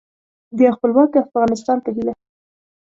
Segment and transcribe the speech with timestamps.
[0.55, 2.13] د یو خپلواک افغانستان په هیله